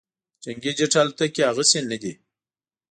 جنګي 0.43 0.71
جیټ 0.77 0.93
الوتکې 0.99 1.43
هغسې 1.49 1.79
نه 1.89 1.97
دي 2.01 2.13